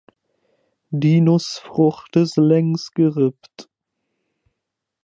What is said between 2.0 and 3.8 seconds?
ist längs gerippt.